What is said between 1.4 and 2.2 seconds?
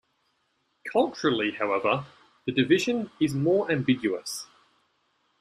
however,